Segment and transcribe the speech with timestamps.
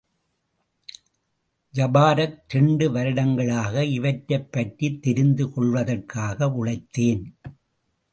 [1.73, 7.23] ஜபாரக், இரண்டு வருடங்களாக இவற்றைப்பற்றித் தெரிந்து கொள்வதற்காக உழைத்தேன்.